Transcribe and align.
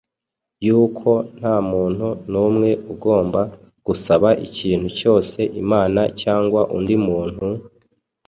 yuko 0.65 1.09
nta 1.37 1.55
muntu 1.71 2.07
n’umwe 2.31 2.69
ugomba 2.93 3.41
gusaba 3.87 4.29
ikintu 4.47 4.87
cyose 4.99 5.39
Imana 5.61 6.01
cyangwa 6.21 6.61
undi 6.77 6.95
muntu, 7.07 7.45